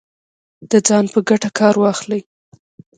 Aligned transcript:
د 0.69 0.71
ځان 0.87 1.05
په 1.13 1.19
ګټه 1.29 1.49
کار 1.59 1.75
واخلي 1.81 2.21